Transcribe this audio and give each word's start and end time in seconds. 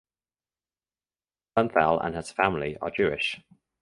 Bernthal 1.55 2.03
and 2.03 2.15
his 2.15 2.31
family 2.31 2.75
are 2.81 2.89
Jewish. 2.89 3.39